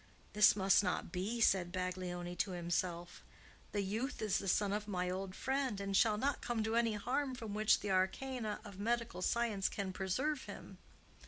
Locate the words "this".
0.33-0.55